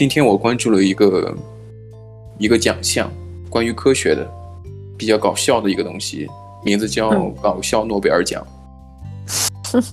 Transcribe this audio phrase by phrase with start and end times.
[0.00, 1.36] 今天我关注了一个
[2.38, 3.12] 一个奖项，
[3.50, 4.26] 关于科学的，
[4.96, 6.26] 比较搞笑的一个东西，
[6.64, 7.10] 名字叫
[7.42, 8.42] 搞笑诺贝尔奖。
[9.74, 9.84] 嗯、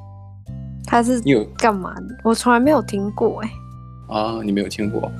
[0.86, 2.06] 他是有干嘛的？
[2.24, 3.50] 我从来没有听过哎。
[4.08, 5.12] 啊，你没有听过？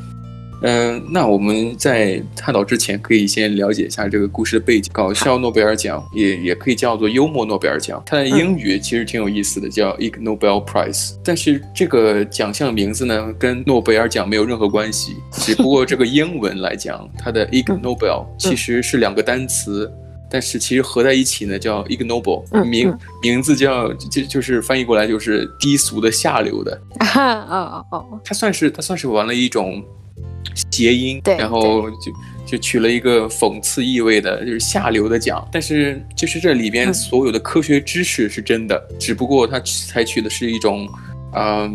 [0.62, 4.90] 嗯、呃，那我们在探讨之前，可以先了解一下这个故事的背景。
[4.92, 11.14] 搞笑诺贝尔奖也也可以叫做幽默诺贝尔奖，它的英语其实挺有意思的，叫 Ig Nobel Prize。
[11.22, 19.88] 但是这个奖项名字呢，跟诺贝尔奖没有任何关系，只不过这个英文来讲，它的 Ig Nobel 其实是两个单词，
[20.28, 26.80] 但是其实合在一起呢叫 Ig Nobel，名名字叫就就是翻译过来就是低俗的、下流的。
[27.14, 29.84] 哦哦哦，它算是它算是玩了一种。
[30.70, 32.12] 谐音，对，然后就
[32.46, 35.46] 就取了一个讽刺意味的，就是下流的奖。
[35.52, 40.88] 但是就是这里边所有的科学知识是真的，嗯、只不过它采取的是一种，
[41.34, 41.70] 嗯、呃，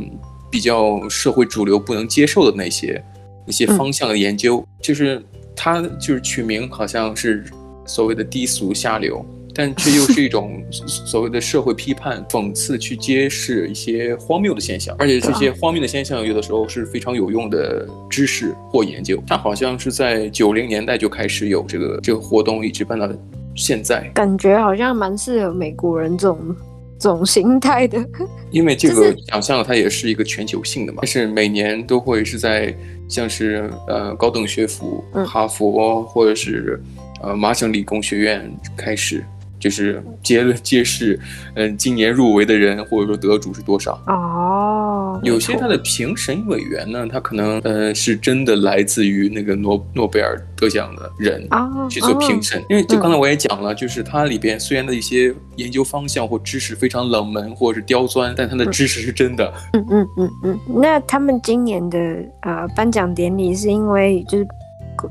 [0.49, 3.03] 比较社会主流不能接受的那些
[3.45, 4.57] 那些方向的研究。
[4.59, 5.23] 嗯、就是
[5.55, 7.45] 它就是取名好像是
[7.85, 9.25] 所谓的低俗下流。
[9.53, 19.21] 但却又是一种 所谓的社会批判、讽刺，去揭示一些荒谬的现象，而且这些荒谬的现象有的时候是非常有用的知识或研究。
[19.27, 23.07] 它好像是在九零年代就开始有这个这个活动，一直办到
[23.55, 24.09] 现在。
[24.15, 26.55] 感觉好像蛮适合美国人这种
[26.97, 28.03] 这种心态的，
[28.49, 32.75] 因为这 个奖项它也是一个全球性的嘛，但是每年都会是在
[33.07, 36.81] 像是呃高等学府、哈佛或者是
[37.21, 39.23] 呃麻省理工学院开始。
[39.63, 41.17] 就是揭揭示，
[41.55, 45.17] 嗯，今年入围的人或者说得主是多少哦。
[45.23, 51.47] 有些他的评审委员呢，他可能呃是真的来自于那个诺诺贝尔得奖的人
[51.89, 59.53] 去做评审，因为就刚才我也讲了，就是它里边虽然的一些研究方向或知识非常冷门或者是刁钻，但它的知识是真的。
[59.71, 60.59] 嗯嗯嗯嗯。
[60.81, 61.97] 那他们今年的
[62.41, 64.45] 呃颁奖典礼是因为就是。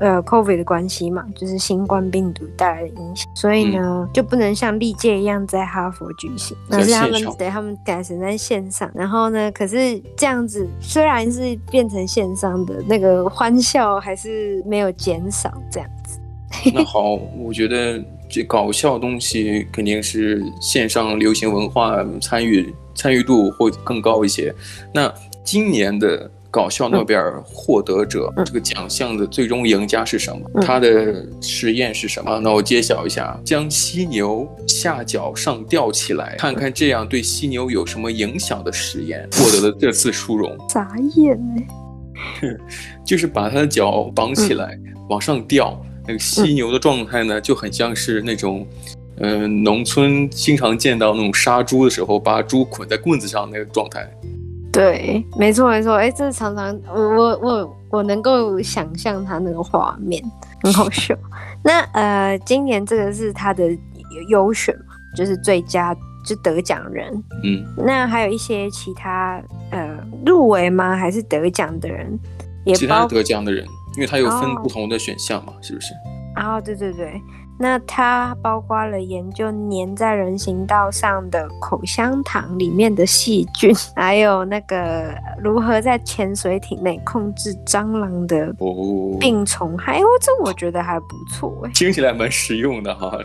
[0.00, 8.90] 呃，COVID 的关系嘛，就是新冠病毒带来的影响，所以呢，嗯、就不能像历届一样在哈佛举行，而是他们对他们改成在线上。
[8.94, 16.18] 然后呢，可是这样子虽然是变成线上的，那个欢笑还是没有减少，这样子。
[16.72, 24.54] 那好，我觉得这搞笑东西肯定是线上流行文化参与参与度会更高一些。
[24.92, 25.12] 那
[25.44, 26.30] 今年的。
[26.52, 30.50] 搞笑诺贝尔获得者，嗯、这个奖项的最终赢家是什么？
[30.54, 32.38] 嗯、他的实验是什么？
[32.40, 40.54] 那我揭晓一下：将犀牛下脚上吊起来，看看这样对犀牛有什么影响的实验，获得了这次殊荣。
[40.68, 41.62] 眨眼呢？
[43.02, 45.82] 就是把他的脚绑起来，嗯、往上吊。
[46.06, 48.66] 那个犀牛的状态呢，就很像是那种，
[49.20, 54.06] 嗯、呃，农村经常见到那种杀猪的时候，把猪捆在棍子上那个状态。
[54.72, 60.22] 对，没错没错，哎，这常常我我我我能够想象他那个画面，
[60.62, 61.14] 很好笑。
[61.62, 63.64] 那呃，今年这个是他的
[64.28, 65.94] 优选嘛，就是最佳
[66.26, 67.12] 就得奖人。
[67.44, 70.96] 嗯，那还有一些其他呃入围吗？
[70.96, 72.18] 还是得奖的人？
[72.64, 73.66] 也其他得奖的人，
[73.96, 75.92] 因为他有分不同的选项嘛，哦、是不是？
[76.34, 77.20] 啊、哦，对对对。
[77.62, 88.52] 那它包括了研究粘在人行道上的口香糖里面的细菌， 还有那个如何在潜水艇内控制蟑螂的
[89.20, 90.00] 病虫害。
[90.00, 93.16] 哦，这我觉得还不错哎，听起来蛮实用的哈。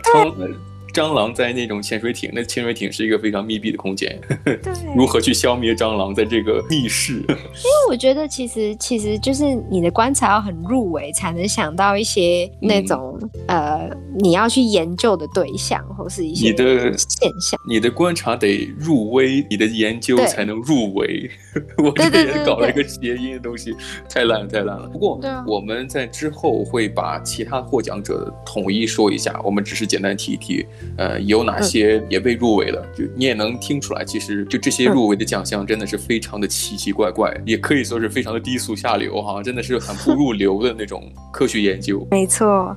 [0.98, 4.18] 蟑螂在那种潜水艇，那潜水艇是一个非常密闭的空间。
[4.44, 4.58] 对，
[4.96, 7.14] 如何去消灭蟑螂在这个密室？
[7.28, 13.16] 因为我觉得其实其实就是你的观察要很入围，才能想到一些那种、
[13.46, 16.64] 嗯、呃你要去研究的对象或是一些你的
[16.96, 17.60] 现象。
[17.68, 21.30] 你的，观察得入微，你的研究才能入围。
[21.78, 23.74] 我这个人搞了一个谐音的东西，
[24.08, 24.88] 太烂了太烂了。
[24.88, 30.66] 不过我们在之后会把其他获奖者统一说一下，我们只是简单提一提。
[30.96, 32.84] 呃，有哪些也被入围了？
[32.96, 41.02] 嗯、就你也能听出来，其实就这些入围的奖项真的是非常的奇奇怪怪，嗯、也可以说是非常的低俗下流哈，真的是很不入流的那种
[41.32, 42.06] 科学研究。
[42.10, 42.76] 没错，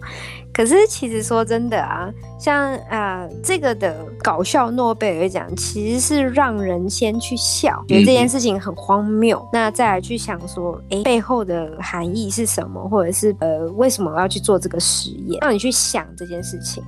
[0.53, 16.83] 可是其实说真的啊，像呃这个的搞笑诺贝尔奖，其实是让人先去笑，觉得这件事情很荒谬，嗯、那再来去想说，哎，背后的含义是什么，或者是呃为什么要去做这个实验，让你去想这件事情。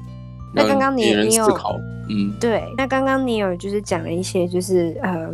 [0.53, 1.45] 那刚刚你你有
[2.09, 5.27] 嗯，对，那刚刚你有就是讲了一些就是呃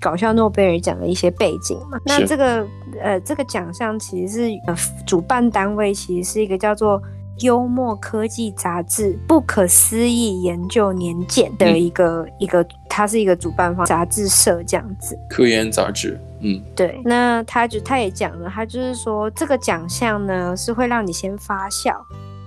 [0.00, 1.98] 搞笑诺贝尔奖的一些背景嘛？
[2.04, 2.66] 那这个
[3.02, 4.76] 呃这个奖项其实是呃
[5.06, 7.00] 主办单位其实是一个叫做
[7.40, 15.18] 幽默科技杂志不可思议研究年鉴的一个、嗯、一个，它是一个主办方杂志社这样子。
[15.28, 17.00] 科研杂志，嗯，对。
[17.04, 22.00] 那他就他也讲了，他就是说这个奖项呢是会让你先发笑，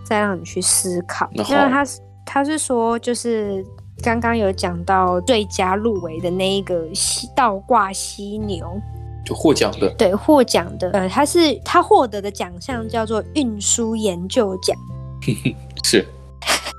[0.06, 1.30] 再让你去思考。
[1.34, 1.86] 那他
[2.28, 3.66] 他是说就是。
[4.04, 6.88] 刚刚有讲到最佳入围的那一个
[7.36, 8.64] 倒挂犀牛，
[9.26, 14.78] 就获奖的，对，获奖的，呃，他是他获得的奖项叫做运输研究奖，
[15.84, 16.06] 是。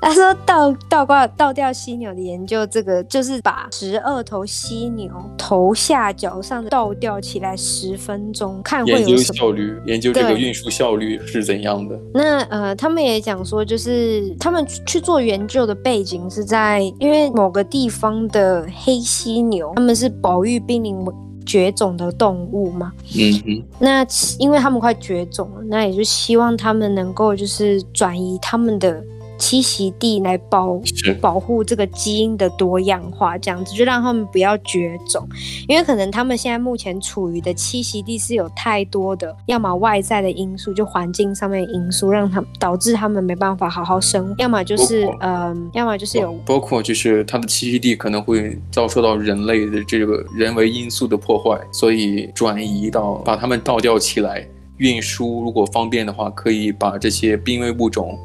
[0.00, 11.98] 他说倒倒挂倒吊犀牛的研究，这个就是把十二头犀牛头下脚上倒吊起来十分钟，看会有什么效率，研究这个运输效率是怎样的。
[12.14, 20.96] 那呃，他们也讲说，就是他们去做研究的背景是在，因为某个地方的黑犀牛，他们是保育濒临
[21.44, 22.92] 绝种的动物嘛。
[23.16, 23.62] 嗯嗯。
[23.80, 24.06] 那
[24.38, 29.02] 因为他们快绝种了，那也就希望他们能够就是转移他们的。
[29.38, 30.80] 栖息地来保
[31.20, 35.26] 保护这个基因的多样化，这样子就让他们不要绝种，
[35.68, 54.46] 因为可能他们现在目前处于的栖息地是有太多的，要么外在的因素，就环境上面的因素，让他们导致他们没办法好好生活，要么就是嗯，要么就是有包括就是它的栖息地可能会遭受到人类的这个人为因素的破坏，所以转移到把它们倒吊起来。
[54.78, 58.16] 运输，如果方便的话，可以把这些濒危物种。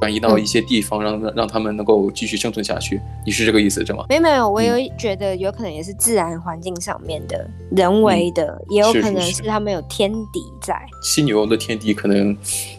[0.00, 2.98] 转移到一些地方，让让让他们能够继续生存下去。
[3.26, 4.06] 你是这个意思，是吗？
[4.08, 10.74] 没有没有，我有觉得有可能也是自然环境上面的，人为的，嗯、也有可能是他们有天敌在。
[11.02, 12.34] 犀牛的天敌可能，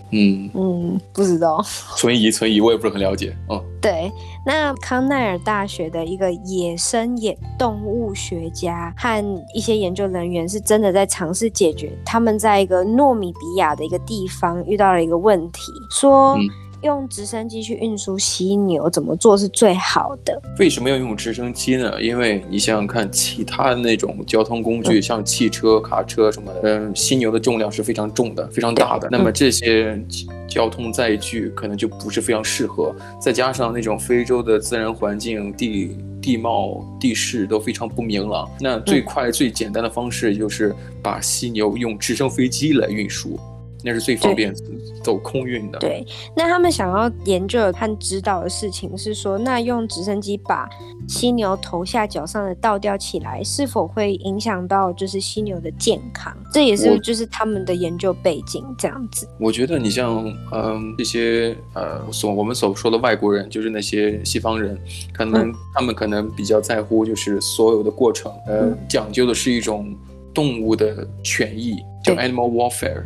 [0.10, 1.64] 嗯嗯，不知道。
[1.96, 3.36] 存疑存疑，我也不是很了解。
[3.50, 4.12] 嗯，对。
[4.44, 16.34] 那康奈尔大学的一个野生野动物学家和一些研究人员是真的在尝试解决他们在一个诺米比亚的一个地方遇到了一个问题，说。
[16.34, 16.50] 嗯
[16.84, 20.42] 用直升机去运输犀牛，怎么做是最好的？
[20.60, 22.02] 为什么要用直升机呢？
[22.02, 29.08] 因为你想想看，其他的那种交通工具，嗯、像汽车、卡车什么的，嗯，犀牛的重量是非常重的，非常大的。
[29.12, 30.00] 那么这些
[30.48, 32.96] 交通载具可能就不是非常适合。
[33.22, 43.40] 再加上那种非洲的自然环境、地地貌、地势都非常不明朗，那最快、嗯、最简单的方式就是把犀牛用直升飞机来运输。
[43.84, 44.54] 那是最方便
[45.04, 45.80] 走空运的。
[45.80, 46.06] 对，
[46.36, 50.70] 那他们想要研究和知道的事情是说，那用直升机把
[51.08, 56.36] 犀牛头下脚上的倒吊起来，是否会影响到就是犀牛的健康？
[56.54, 59.28] 这也是就是他们的研究背景这样子。
[59.40, 64.80] 我，我觉得你像嗯这些呃所我们所说的外国人，就是那些西方人，
[65.14, 69.94] 可能、嗯、他们可能比较在乎就是所有的过程，呃、嗯，讲究的是一种
[70.34, 73.04] 动物的权益，叫 animal warfare。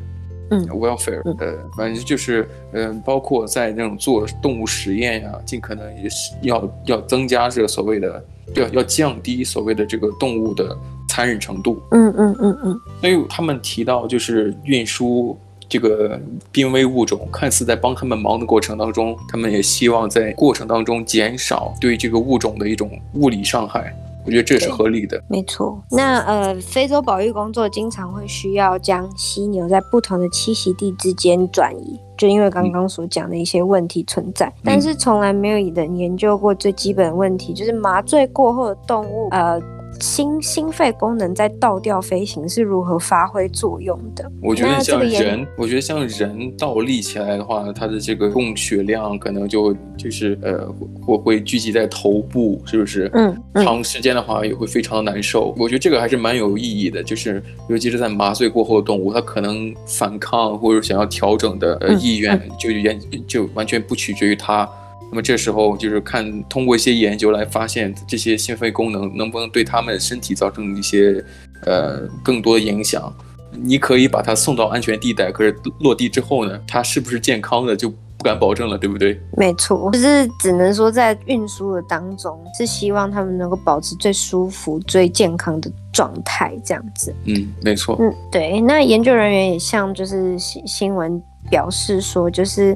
[0.52, 10.78] 嗯，welfare，呃，反正就是，嗯、呃，包括在那种做动物实验呀，尽可能也是要要增加这个所谓的，要要降低所谓的这个动物的
[11.10, 11.82] 残忍程度。
[11.92, 12.80] 嗯嗯嗯嗯。
[13.02, 15.36] 所以他们提到，就是运输
[15.68, 16.20] 这个
[16.52, 23.92] 濒危物种，看似在帮他们忙的过程当中，他们也希望在过程当中减少对这个物种的一种物理伤害。
[24.26, 25.80] 我觉得这是合理的，没错。
[25.92, 34.48] 那呃，非洲保育工作经常会需要将犀牛在不同的栖息地之间转移，就因为刚刚所讲的一些问题存在。
[34.48, 39.62] 嗯、但是从来没有人研究过最基本的问题，就是麻醉过后的动物，呃。
[40.00, 44.30] 心心肺功能在倒吊飞行是如何发挥作用的？
[44.42, 50.68] 我觉得像人，我觉得像人倒立起来的话，它的这个供血量可能就就是呃，
[51.02, 53.10] 会会聚集在头部，是不是？
[53.14, 55.54] 嗯，嗯，长时间的话也会非常难受。
[55.58, 64.70] 我觉得这个还是蛮有意义的，就是尤其是在麻醉过后的动物，它可能反抗或者想要调整的呃意愿，就完就完全不取决于它。
[65.12, 71.24] 那么这时候就是看通过一些研究来发现这些心肺功能能不能对他们身体造成一些
[71.66, 73.14] 呃更多的影响。
[73.58, 79.18] 你可以把它送到安全地带，可是落地之后呢，它是不是健康的就不敢保证了，对不对？
[79.38, 87.16] 没错，就是只能说在运输的当中是希望他们能够保持最舒服、最健康的状态，这样子。
[87.24, 87.96] 嗯，没错。
[88.02, 88.60] 嗯，对。
[88.60, 92.76] 那研究人员也向就是新新闻表示说，就是。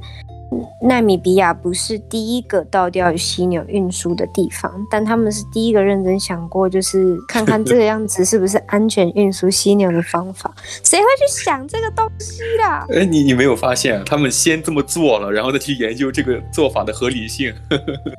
[0.81, 10.53] 纳米比亚不是第一个倒掉犀牛运输的地方，但他们是第一个认真想过，就是看看这个样子是不是安全运输犀牛的方法。
[10.83, 12.85] 谁会去想这个东西啦？
[12.93, 17.53] 哎，你你没有发现，他们先这么做了，然后再去研究这个做法的合理性。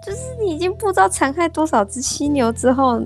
[0.06, 3.02] 就是你已经不知道残害多少只犀牛之后。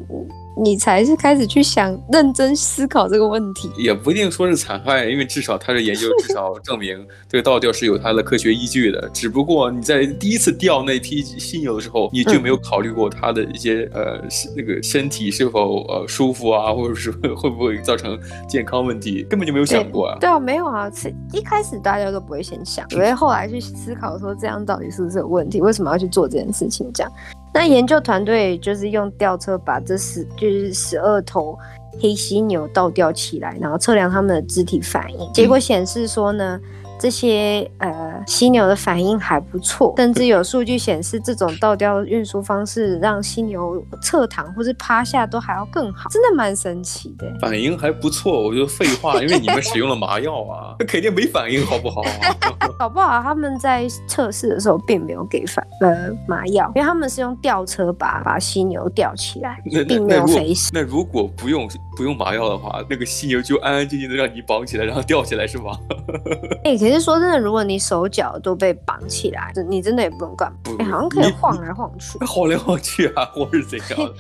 [0.57, 3.71] 你才是开始去想认真思考这个问题。
[3.77, 9.09] 也不一定说是残害，因为至少他的研究至少证明这个倒吊是有它的科学依据的。
[9.13, 14.25] 只不过你在第一次钓那批犀牛的时候，你就没有考虑过它的一些、嗯、呃
[14.57, 18.19] 那个身体是否呃舒服啊，或者是会不会造成
[18.49, 20.19] 健康问题，根本就没有想过啊。
[20.21, 20.91] 对啊，没有啊，
[21.33, 26.91] 一开始大家都不会先想，因为后来去思考说这样到底是不是有问题，为什么要去做这件事情？
[26.95, 27.13] 这样，
[27.55, 31.57] 那研究团队就是用吊车把这十就是十二头
[32.03, 36.61] 黑犀牛倒吊起来，然后测量它们的肢体反应，结果显示说呢。
[37.05, 47.31] 这些呃犀牛的反应还不错，甚至有数据显示，这种倒吊运输方式让犀牛侧躺或是趴下都还要更好，真的蛮神奇的。
[47.43, 52.01] 反应还不错，我觉得废话，因为你们使用了麻药啊，那肯定没反应，好不好？
[52.79, 53.23] 搞不好？
[53.23, 60.25] 他们在测试的时候并没有给反呃麻药，因为他们是用吊车把把犀牛吊起来，并没有。
[60.73, 65.79] 那如果不用不用麻药的话，那个犀牛就安安静静的让你绑起来，然后吊起来是吗？
[66.65, 73.89] 哎，其实说真的，如果你手脚都被绑起来，你真的也不用干嘛，哎，好像可以晃来晃去， 晃来晃去啊，或是怎样？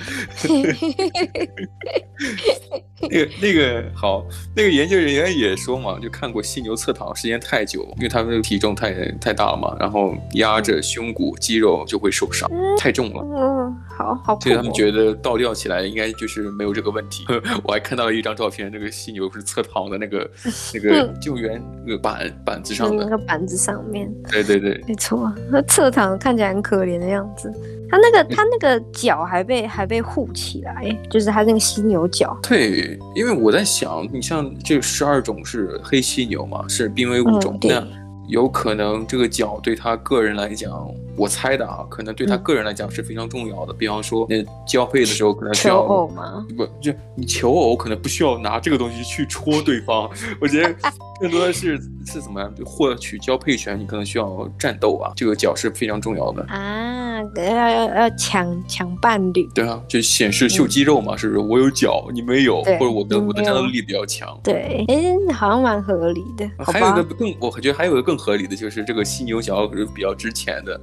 [3.03, 4.25] 那个那个好，
[4.57, 13.23] 那个研究人员也说嘛，就看过犀牛侧躺时间太久，因为他们的体重太太大了嘛，然后压着胸骨肌肉就会受伤，嗯、太重了。
[13.25, 14.39] 嗯，好好。
[14.41, 17.27] 所以他们觉得倒吊起来应该就是没有这个问题。
[17.65, 20.31] 我还看到了一张照片，那个犀牛是侧躺的那个
[20.75, 24.13] 那个救援那个板板子上的，那个板子上面。
[24.31, 27.53] 对对对，没错，它侧躺看起来很可怜的样子。
[27.89, 32.37] 它那个它那个脚还被还被护起来，就是它那个犀牛角。
[32.43, 37.89] 对，因为我在想，你像这十二种是黑犀牛嘛，是濒危物种，那、嗯、
[38.27, 40.89] 有可能这个脚对他个人来讲。
[41.17, 43.73] 我猜的啊，可能对他个人来讲是非常重要的。
[43.73, 46.45] 嗯、比方说，那交配的时候可能需要求偶吗？
[46.57, 50.11] 不，就你求偶可能不需要拿这个东西去戳对方。
[50.41, 50.75] 我觉得
[51.21, 52.53] 更多的是是怎么样？
[52.57, 55.13] 就获取交配权，你可能需要战斗啊。
[55.15, 57.04] 这个脚是非常重要的啊，
[57.37, 59.49] 要要要抢抢伴侣。
[59.55, 61.39] 对啊，就显示秀肌肉嘛，嗯、是不是？
[61.41, 64.39] 我有脚，你没有，或者我的我的战斗力比较强。
[64.43, 66.49] 对，哎，好像蛮合理的。
[66.59, 70.81] 还有一个更，我觉得还有一个更合理的就是这个犀牛角是比较值钱的。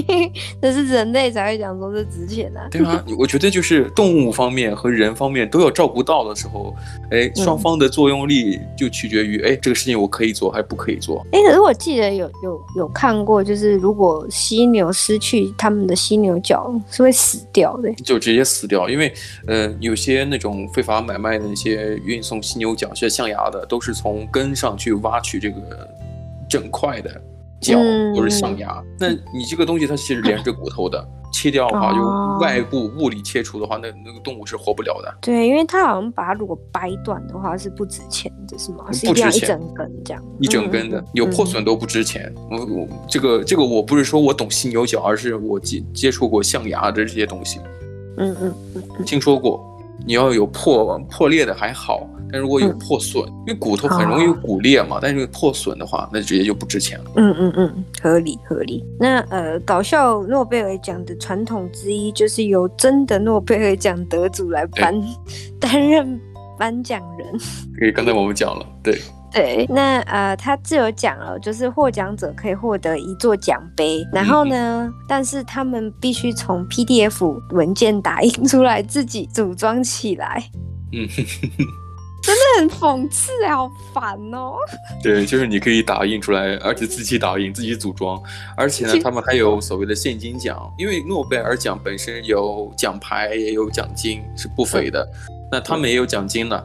[0.62, 6.74] 这是人类才会讲说是值钱的，对啊， 我觉得就是动物方面和人方面都要照顾到的时候，
[7.10, 11.24] 哎，双方的作用力就取决于，哎，这个事情我可以做还是不可以做？
[11.32, 19.12] 哎，可是我记得有有有看过，就是如果犀牛失去他们的犀牛角，是会死掉的，就直接死掉，因为
[19.48, 25.88] 呃，有些那种非法买卖的那些运送犀牛角，是象牙的，都是从根上去挖取这个
[26.48, 27.20] 整块的。
[27.58, 27.74] 角
[28.14, 35.14] 或者象牙，嗯、那你这个东西它其实连着骨头的，嗯、切掉的话，就外部物理切除的话，那那个动物是活不了的。
[35.20, 38.86] 对，因为它好像把它如果掰断的话是不值钱的，是吗？
[38.86, 42.34] 不值钱，是一整根这样，一整根的，有破损都不值钱。
[42.50, 47.60] 我我这个这个我不是说我懂犀牛角，而是我接接触过象牙的这些东西。
[48.16, 49.75] 嗯嗯嗯，嗯听说过，
[50.06, 52.08] 你要有破破裂的还好。
[52.28, 57.04] 但如果有破损，嗯、因为骨头很容易有骨裂嘛，哦、但是破损的话，那直接就不值钱了。
[57.14, 58.84] 嗯嗯嗯，合理合理。
[58.98, 65.00] 那呃，搞笑诺贝尔奖的传统之一，就是由真的诺贝尔奖得主来颁
[65.60, 66.20] 担任
[66.58, 67.28] 颁奖人。
[67.78, 69.00] 对，刚才我们讲了，对
[69.36, 69.66] 对。
[69.68, 80.42] 那呃，他自有讲了，就是获奖者可以获得一座奖杯，然后呢，嗯、但是他们必须从 PDF 文件打印出来，自己组装起来。
[80.92, 81.06] 嗯。
[82.22, 84.56] 真的很讽刺哎，好烦哦！
[85.00, 88.20] 对，就是你可以打印出来，而且自己打印、自己组装，
[88.56, 95.08] 而且呢，他们还有所谓的现金奖，因为诺贝尔奖本身有奖牌，也有奖金，是不菲的。
[95.28, 96.60] 嗯、那他们也有奖金呢。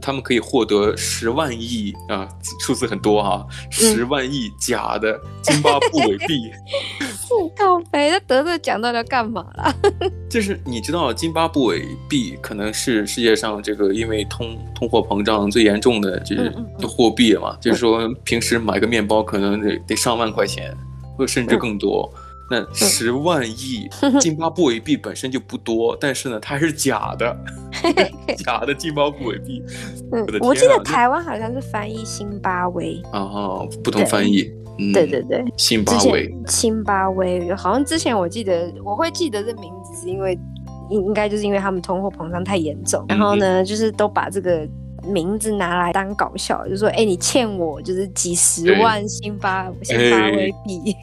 [0.00, 2.28] 他们可以获得十万亿啊，
[2.60, 6.50] 数字很多哈、啊，十万亿假的津巴布韦币。
[7.30, 9.74] 我靠，哎，那得这奖到底要干嘛啦？
[10.30, 16.52] 就是你知道，津巴布韦币可能是世界上这个因为通通货膨胀最严重的就是
[16.86, 20.74] 货币嘛，嗯嗯嗯，就是说平时买个面包可能得得上万块钱，
[21.16, 22.10] 或甚至更多。
[22.14, 23.88] 嗯那十万亿
[24.20, 27.34] 津巴布韦币本身就不多，但是呢，它是假的，
[28.44, 29.62] 假的津巴布韦币。
[30.12, 34.42] 嗯，我，我记得台湾好像是翻译辛巴威哦，不同翻译。
[34.78, 40.38] 嗯对对对，辛巴威，辛巴威，好像之前我记得我会记得这名字，是因为
[40.88, 44.66] 应应该就是因为他们通货膨胀太严重，然后呢，就是都把这个。
[45.04, 50.94] 名字拿来当搞笑，就说：“哎、你欠我就是几十万辛巴辛巴威币。”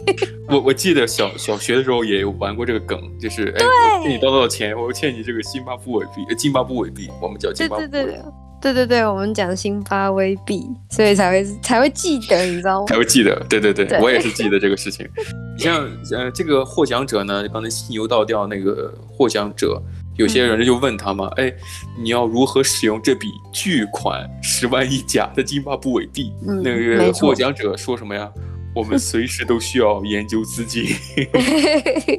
[0.49, 3.65] 我我记得小小学的时候也有玩过这个梗，就是哎，
[4.03, 4.75] 欠、你多少钱？
[4.75, 7.87] 我欠你这个辛巴布韦币，津巴布韦币，我们叫津巴布韦。
[7.87, 8.23] 对对对
[8.61, 12.87] 对对对，我们讲辛巴威币，所以才会才会记得，你知道吗？
[12.87, 15.07] 才会记得，对对对，我也是记得这个事情。
[15.55, 19.81] 你像呃，这个获奖者呢，刚才犀牛倒掉那个获奖者，
[20.19, 21.55] 有些人就问他嘛，哎、嗯，
[22.03, 26.33] 你要如何使用这笔巨款十万亿甲的津巴布韦币？
[26.45, 28.29] 嗯、那个获奖者说什么呀？
[28.75, 30.83] 我们 随时都需要研究资金。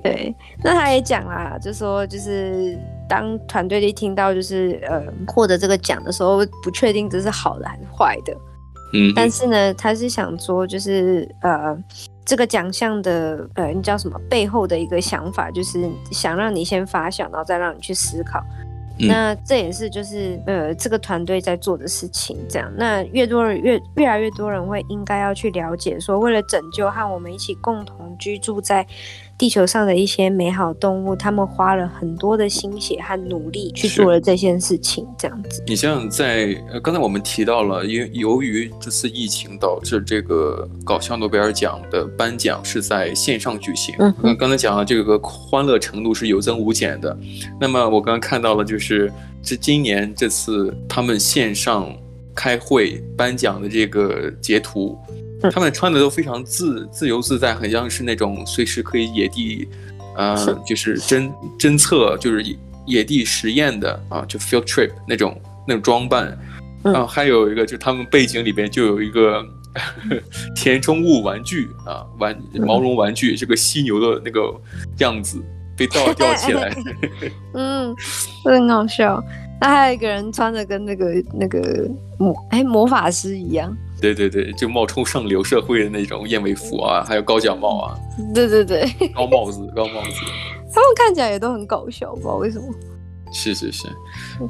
[0.02, 2.74] 对，那他也讲啦，就说就是
[3.06, 8.34] 当团队一听到就是呃获得这个奖的时候，不确定这是好的还是坏的。
[8.92, 11.76] 嗯，但是呢，他是想说就是呃
[12.24, 18.42] 这个奖项的呃你叫什么背后的一个想法，就是想让你先发想，然后再让你去思考。
[19.02, 22.70] 那这也是就是呃这个团队在做的事情，这样。
[22.76, 28.86] 那越多人越越来越多人会应该要去了解，说为了拯救和我们一起共同居住在
[29.40, 35.64] 地球上的一些美好动物，他们花了很多的心血和努力去做了这件事情，这样子。
[35.66, 47.16] 你像在呃刚才我们提到了，因由于这次疫情导致这个搞笑诺贝尔奖的颁奖是在线上举行，嗯，刚才讲了这个欢乐程度是有增无减的。
[47.58, 49.10] 那么我刚刚看到了，就是
[49.42, 51.90] 这今年这次他们线上
[52.34, 54.98] 开会颁奖的这个截图。
[55.52, 59.68] 他们穿的都非常自自由自在，很像是那种随时可以野地，
[60.16, 62.44] 呃，是就是侦侦测，就是
[62.86, 66.36] 野地实验的啊，就 field trip 那种那种装扮。
[66.82, 69.44] 然后还有一个，就是他们背景里边就有一个
[70.56, 74.40] 填充物玩具啊，玩毛绒玩具，这个犀牛的那个
[74.98, 75.38] 样子
[75.76, 76.74] 被吊 吊起来。
[77.52, 77.94] 嗯，
[78.44, 79.22] 很好笑。
[79.60, 81.86] 那还有一个人穿的跟那个那个
[82.18, 83.76] 魔哎魔法师一样。
[84.00, 87.96] 对对对，就冒充上流社会的那种燕尾服啊，还有高脚帽啊。
[88.34, 90.10] 对对对，高帽子，高帽子。
[90.72, 92.64] 他们看起来也都很搞笑，不知道为什么。
[93.32, 93.86] 是是是，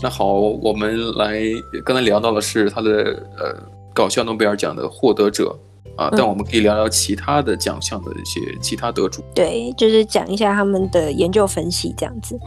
[0.01, 1.43] 那好，我们来
[1.85, 2.91] 刚才聊到的是他的
[3.37, 3.55] 呃
[3.93, 5.55] 搞笑诺贝尔奖的获得者。
[5.97, 9.23] 啊，但我们可以聊聊其他的奖项的一些其他得主。
[9.35, 12.39] 对，就是讲一下他们的研究分析这样子。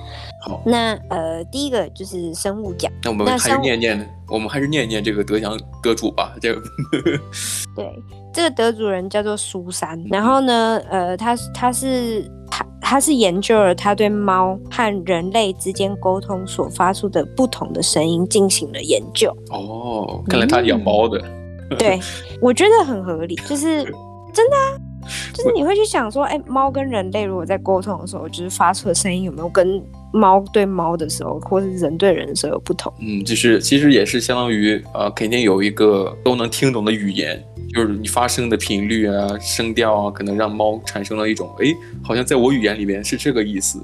[0.42, 2.92] 好，那呃，第一个就是生物奖。
[3.04, 6.34] 那我们还是念念，我们还是念念这个得奖得主吧。
[6.42, 6.62] 这个，
[7.76, 10.02] 对，这个得主人叫做苏珊。
[10.10, 19.32] 然后呢，呃，他他是他他是研究了他对猫和人类之间沟通所发出的不同的声音进行了研究。
[19.52, 21.20] 哦，看来他养猫的。
[21.20, 21.43] 嗯
[21.80, 22.00] 对，
[22.42, 23.84] 我觉得很合理，就是
[24.34, 24.78] 真的啊，
[25.34, 29.82] 就是你会去想说，哎，猫跟人类如果在沟通的时候，就是发出的声音有没有跟
[30.14, 32.94] 猫对猫的时候，或是人对人的时候有不同？
[33.00, 41.66] 嗯，就是其实也是相当于呃，肯定有一个都能听懂的语言，就是你发声的频率啊、声调啊，可能让猫产生了一种，哎，
[42.04, 43.80] 好像在我语言里边是这个意思。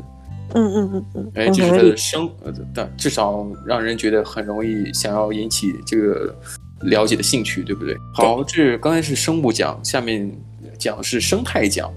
[0.56, 2.28] 嗯嗯嗯嗯，哎，就是它的声，
[2.74, 6.36] 但至少让人觉得很容易想要引起这个。
[6.82, 7.98] 了解的兴趣，对不对？
[8.14, 10.32] 好，这刚才是生物奖，下面
[10.78, 11.92] 讲的是生态奖。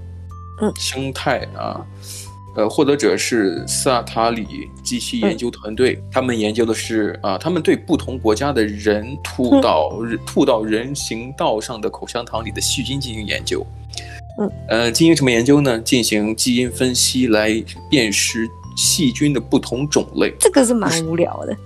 [0.60, 1.84] 嗯，生态啊，
[2.56, 4.46] 呃，获得者是萨塔里
[4.82, 13.66] 机器研究团队，嗯、他们研究的是啊，他们对不同国家的人吐到、嗯、吐到人行道上的口香糖里的细菌进行研究。
[14.38, 15.78] 嗯，呃，进行什么研究呢？
[15.80, 17.50] 进行基因分析来
[17.90, 20.32] 辨识细菌的不同种类。
[20.38, 21.56] 这个是蛮无聊的。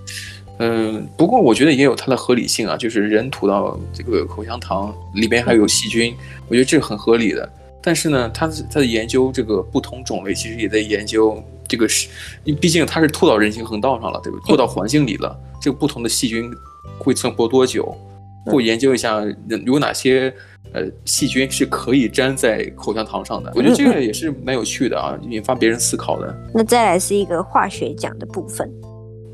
[0.59, 6.15] 嗯，不过我觉得也有它的合理性啊，就是人吐到这个口香糖里边还有细菌，
[6.47, 7.47] 我觉得这个很合理的。
[7.81, 12.07] 但是呢，他他在研究这个不同种类，其实也在研究这个是，
[12.59, 14.47] 毕竟它是吐到人行横道上了，对不对？
[14.47, 16.51] 吐到环境里了，这个不同的细菌
[16.97, 17.95] 会存活多久？
[18.47, 19.21] 会研究一下
[19.65, 20.33] 有哪些
[20.71, 23.51] 呃细菌是可以粘在口香糖上的。
[23.53, 26.33] 我觉得这个也是蛮有趣的啊，引发别人思考的。
[26.53, 28.71] 那再来是一个化学奖的部分。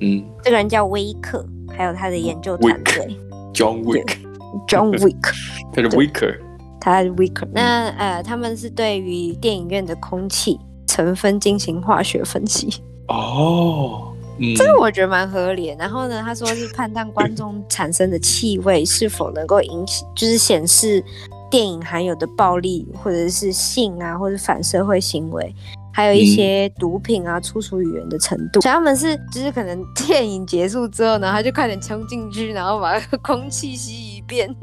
[0.01, 3.17] 嗯，这个人叫威克，还有他的研究团队
[3.53, 5.33] ，John Wick，John Wick，
[5.71, 6.39] 他是 Wicker，
[6.81, 7.47] 他是 Wicker。
[7.53, 12.81] 那呃，他们是对于电影院的空气成分进行化学分析。
[13.07, 15.75] 哦，嗯，这个我觉得蛮合理的。
[15.75, 21.03] 然后呢，他说是判断观众产生的气味是否能够引起，就是显示
[21.49, 25.53] 电影含有的暴力，或者是性啊，或者反社会行为。
[25.93, 34.53] 还有一些毒品啊，粗俗语言的程度，所以他们是就是可能 电影结束之后呢，他就快点冲进去，然后把 空气吸一遍。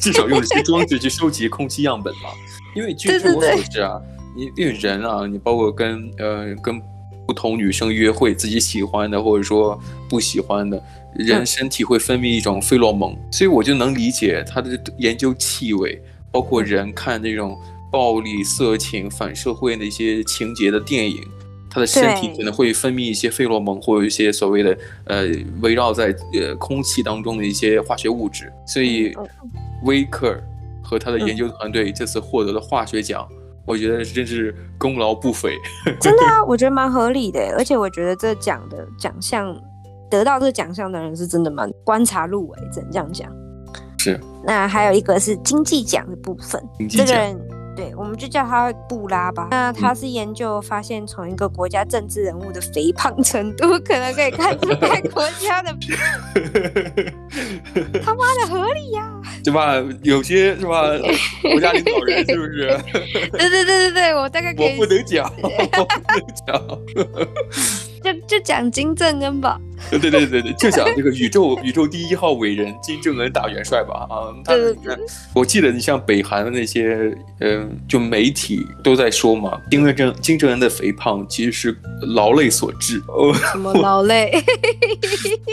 [0.00, 2.30] 至少用一些装置去收集空气样本嘛，
[2.74, 4.00] 因为据据我所知啊，
[4.36, 6.80] 你因为人啊，你包括跟呃跟
[7.26, 10.82] 不同女生约会，自己喜欢的或者说不喜欢的
[11.14, 17.56] 人，身体会分泌一种费洛蒙，所以我就能理解他的研究气味，包括人看那种
[17.90, 21.22] 暴力、色情、反社会那些情节的电影。
[21.70, 25.26] 他的身体可能会分泌一些费洛蒙，或有一些所谓的呃
[25.60, 29.14] 围绕在呃空气当中的一些化学物质，所以
[29.84, 30.42] 威克尔
[30.82, 33.28] 和他的研究团队这次获得了化学奖，
[33.66, 35.58] 我觉得真是功劳不菲。
[36.00, 39.54] 真的啊，我觉得蛮合理的，而且我觉得这奖的奖项
[40.10, 43.30] 得到这个奖项的人是真的蛮观察入围，只能这样讲。
[43.98, 44.18] 是。
[44.42, 47.38] 那还有一个是经济奖的部分，这个人。
[47.78, 49.46] 对，我们就叫他布拉吧。
[49.52, 55.72] 那他是研究发现，从一个国家政治人物的肥胖程度，可能可以看出该国家的。
[58.02, 59.22] 他妈的合理呀、啊！
[59.44, 59.76] 对吧？
[60.02, 60.88] 有些是吧？
[61.52, 62.76] 国家领导人是不是？
[63.30, 64.72] 对对对对对，我大概可以。
[64.72, 65.56] 我不能讲，我不
[66.08, 66.60] 能讲。
[68.12, 69.60] 就就讲金正恩吧。
[69.90, 74.06] 对对对对对，就讲这个宇宙 宇宙第一号伟人金正恩大元帅吧。
[74.10, 74.54] 啊，他
[75.34, 76.94] 我记得你像北韩的那些，
[77.40, 81.76] 嗯、呃，就媒体都在说嘛，金正恩金正恩的肥胖其实是
[82.14, 83.00] 劳累所致。
[83.06, 84.32] 哦，什么劳累？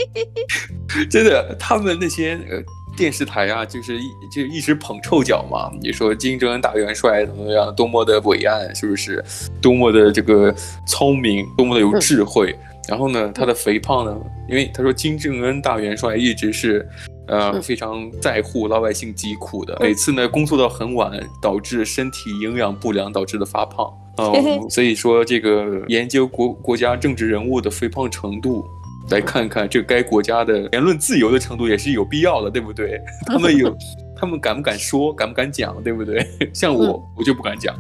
[1.09, 2.63] 真的，他们那些呃。
[2.95, 5.69] 电视台啊，就是一就一直捧臭脚嘛。
[5.81, 7.73] 你说金正恩大元帅怎么样？
[7.75, 9.23] 多么的伟岸，是不是？
[9.61, 10.53] 多么的这个
[10.87, 12.55] 聪明，多么的有智慧。
[12.87, 14.15] 然后呢，他的肥胖呢？
[14.47, 16.87] 因为他说金正恩大元帅一直是
[17.27, 19.77] 呃非常在乎老百姓疾苦的。
[19.81, 23.85] 每次呢工作到很晚，导致身体营养不良导致的发胖。
[24.17, 28.65] 哦、呃，所以说这个研究国国家政治人物的肥胖程度。
[29.09, 32.99] 来看看这该国家的言论自由的程度也是有必要的，对不对？
[33.27, 33.75] 他们有，
[34.15, 36.25] 他们敢不敢说，敢不敢讲，对不对？
[36.53, 37.75] 像我，嗯、我就不敢讲。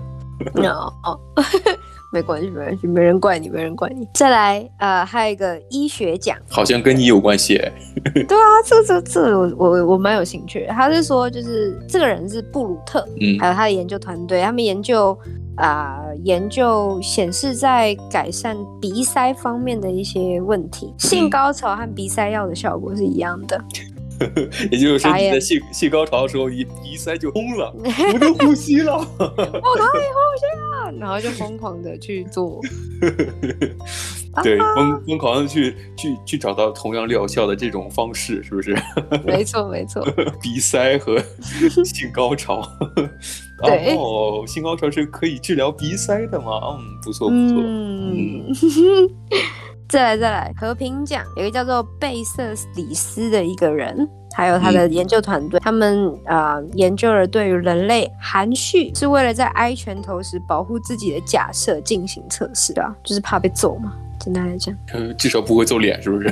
[0.55, 1.19] 哦 哦，
[2.15, 4.07] 没关系，没关系，没人怪你，没人怪你。
[4.13, 7.57] 再来，呃，还有一个医学奖，好像跟你有关系。
[8.25, 10.65] 对啊，这这这我我我蛮有兴趣。
[10.69, 15.17] 他是说，就是这个人是布鲁特，嗯，还有他的研究团队，他们研究。
[15.57, 23.57] 啊、呃，研究显示在改善鼻塞方面的一些问题，性高潮和鼻塞药的效果是一样的。
[24.71, 27.71] 也就是说，你在性性高潮的时候，一鼻塞就通了，
[28.11, 32.59] 不能呼吸了，我可以呼吸了，然后就疯狂的去做。
[34.43, 38.75] 对，疯疯狂的去去去找到同样疗效的这种方式，是不是？
[39.25, 40.05] 没错，没错。
[40.41, 41.17] 鼻塞和
[41.85, 42.61] 性高潮。
[43.63, 46.77] 对哦，性高潮是可以治疗鼻塞的吗？
[46.77, 47.57] 嗯，不错不错。
[47.57, 49.09] 嗯，嗯
[49.87, 63.93] 再来再来，和平奖有一个叫做贝瑟里斯的一个人，还有他的研究团队，嗯、他们啊、呃、研究了对于人类含蓄是为了在挨拳头时保护自己的假设进行测试啊，就是怕被揍嘛。
[64.25, 66.27] 简单来讲，嗯，至少不会揍脸，是不是？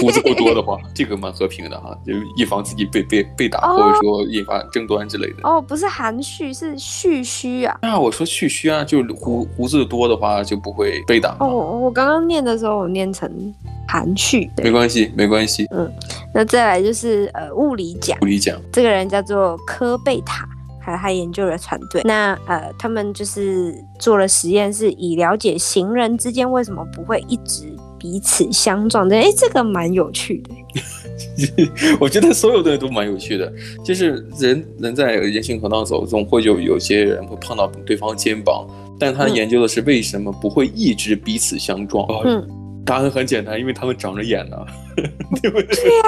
[0.00, 5.36] 胡子过多的话， 这个蛮和平的哈，就以防自己被被被打，或者说引发争端之类的。
[5.48, 7.78] 哦，不是含蓄，是蓄须啊。
[7.82, 11.36] 那我说蓄须啊，就胡胡子多的话就不会被打。
[11.38, 13.30] 哦，我刚刚念的时候我念成
[13.86, 15.66] 含蓄，没关系，没关系。
[15.70, 15.88] 嗯，
[16.34, 20.48] 那再来就是呃物理奖，物理奖，这个人叫做科贝塔。
[20.84, 29.16] 还有他研究的团队，那呃，他们就是做了实验，是以了解行人之间为什么不会一直彼此相撞的。
[29.16, 30.50] 哎，这个蛮有趣的。
[31.98, 33.50] 我觉得所有的人都蛮有趣的，
[33.84, 38.66] 就是人人在人行横道走，总会有有些人会碰到对方肩膀，
[38.98, 42.06] 但他研究的是为什么不会一直彼此相撞。
[42.24, 42.46] 嗯，
[42.84, 44.56] 答案很简单，因为他们长着眼呢，
[45.42, 45.74] 对不对？
[45.76, 46.04] 对呀。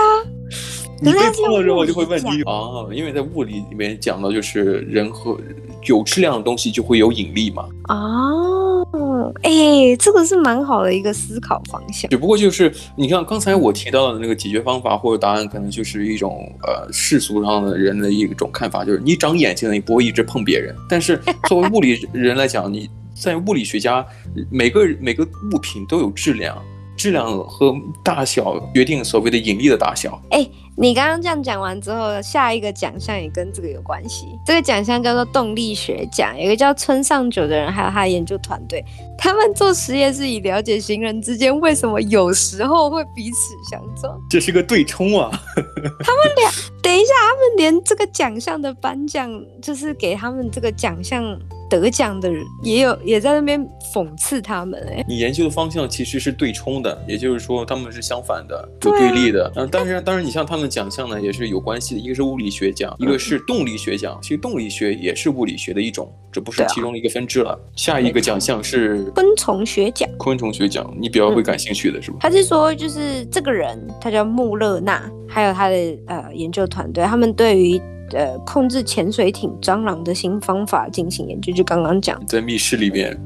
[1.03, 5.39] 你被碰的时候，我就会问你啊，因为在物理里面讲的就是人和
[5.85, 7.67] 有质量的东西就会有引力嘛。
[7.89, 12.09] 哦，哎，这个是蛮好的一个思考方向。
[12.09, 20.75] 只不过就是你像刚才我提到的那个解决方法或者答案，可能就是一种呃世俗上的人的一种看法，就是你长眼睛了，你不会一直碰别人。
[20.89, 24.07] 但是作为物理人来讲，你在物理学家，
[24.51, 26.57] 每个每个物品都有质量。
[26.97, 30.19] 质量和大小决定所谓的引力的大小。
[30.31, 30.49] 哎、
[30.79, 34.27] 你刚刚这样讲完之后，下一个奖项也跟这个有关系。
[34.47, 38.83] 这个奖项叫做动力学奖，有一个叫村上久的人，还有他的研究团队，
[39.19, 44.19] 他们做实验是以了解行人之间为什么有时候会彼此相撞。
[44.29, 45.31] 这是个对冲啊！
[45.55, 46.51] 他们俩，
[46.83, 49.31] 等一下，他们连这个奖项的颁奖，
[49.63, 55.05] 就是给他们这个奖项得奖的人也有也在那边讽刺他们哎。
[55.09, 59.51] 你研究的方向其实是对冲的，也就是说他们是相反的，有对立的。
[59.57, 64.19] 嗯、啊，当然，当然，你像他们奖项呢也是有关系的，一个是物理学奖，一个是动力学奖。
[64.23, 67.53] 其实动力学也是物理学的一种，这不是其中的一个分支了。
[67.53, 70.09] 啊、下一个奖项是昆虫学奖。
[70.19, 72.19] 昆虫学奖，你比较会感兴趣的是吧？
[72.21, 77.81] 他是说，就是这个人，他叫穆勒纳，还有他的呃研究团队，他们对于。
[78.13, 83.21] 呃，控制潜水艇蟑螂的新方法进行研究，就刚刚讲，在密室里面，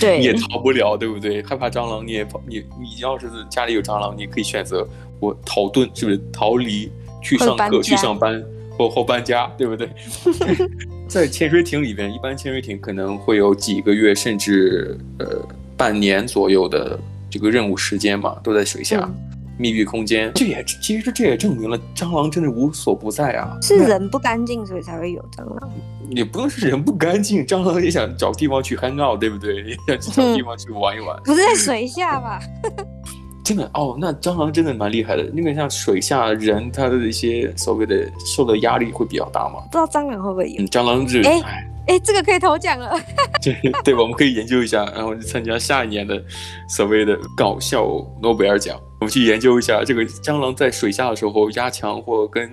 [0.00, 1.40] 对，你也逃不了，对不对？
[1.44, 4.84] 害怕蟑螂，你也你你要是家里有蟑螂，你可以选择
[5.20, 6.90] 我逃遁，是不是逃离
[7.22, 8.42] 去上课去上班
[8.76, 9.88] 或或搬家，对不对？
[11.14, 15.46] 在潜水艇里边，一般潜水艇可能会有几个月甚至呃
[15.76, 16.98] 半年左右的
[17.30, 18.98] 这个任务时间嘛，都在水下。
[19.00, 19.14] 嗯
[19.56, 23.56] 密闭空间，这也其实这也证明了蟑螂真的无所不在啊！
[23.62, 25.70] 是人不干净，所以才会有蟑螂。
[26.10, 29.62] 也不用是人不干净，蟑螂也想找地方去 hang out，对不对？
[29.62, 31.16] 也想找地方去玩一玩。
[31.22, 32.40] 不是在水下吧？
[33.44, 35.22] 真的哦，那蟑螂真的蛮厉害的。
[35.34, 39.60] 那个像水下人，他的一些所谓的受的压力会比较大吗？
[39.70, 40.62] 不知道蟑螂会不会有？
[40.62, 41.70] 嗯、蟑螂是哎。
[41.86, 42.98] 哎，这个可以投奖了。
[43.42, 43.54] 对
[43.84, 46.18] 对，我们可以研究一下，然后参加下一年的
[46.66, 47.84] 所谓的搞笑
[48.22, 48.80] 诺贝尔奖。
[49.00, 52.50] 我们去研究一下这个蟑螂在水下的时候压强或跟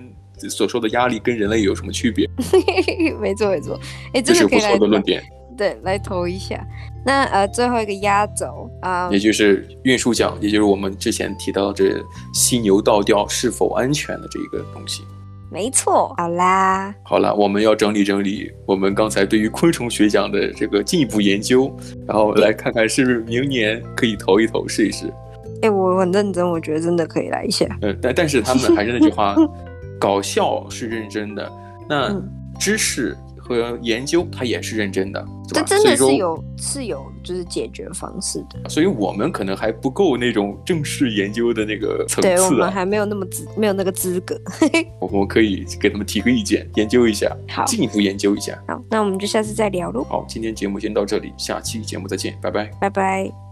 [0.50, 2.28] 所受的压力跟人类有什么区别？
[3.18, 3.80] 没错没错，
[4.12, 5.24] 哎，这是不错的论点。
[5.56, 6.64] 对，来投一下。
[7.04, 12.00] 那呃，最后一个压轴啊，也就是运输奖，也就是我们之前提到这
[12.32, 15.02] 犀牛倒吊是否安全的这一个东西。
[15.50, 21.70] 没错，好啦，好啦，我们要整理整理我们刚才对于昆虫学奖的这个进一步研究，
[22.06, 25.12] 然后来看看是不是明年可以投一投试一试。
[25.60, 27.66] 哎，我很认真，我觉得真的可以来一下。
[27.82, 29.36] 呃，但但是他们还是那句话，
[29.98, 31.52] 搞笑是认真的，
[31.88, 32.14] 那
[32.58, 33.16] 知识。
[33.42, 44.40] 和研究，他也是认真的，这真的是有是有就是解决方式的，所以我们可能还不够那种正式研究的那个层次，对，我们还没有那么资没有那个资格，
[45.00, 50.04] 我们可以给他们提个意见，研究一下，好，进一步研究一下，好，那我们就下次再聊喽。
[50.04, 53.51] 好，今天节目先到这里，下期节目再见，拜拜，拜拜。